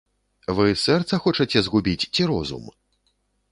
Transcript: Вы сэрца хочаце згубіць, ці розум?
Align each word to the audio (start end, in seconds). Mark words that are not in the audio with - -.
Вы 0.59 0.65
сэрца 0.83 1.19
хочаце 1.27 1.63
згубіць, 1.67 2.09
ці 2.15 2.21
розум? 2.33 2.63